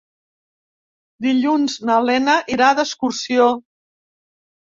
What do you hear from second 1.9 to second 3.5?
Lena irà d'excursió.